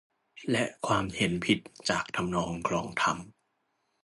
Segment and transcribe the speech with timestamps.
[0.51, 3.17] และความเห็นผิดจากทำนองคลองธรรม